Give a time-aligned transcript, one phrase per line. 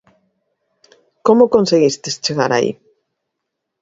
[1.25, 2.71] Como conseguistes chegar aí?